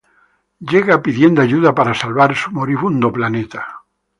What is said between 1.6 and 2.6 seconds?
para salvar su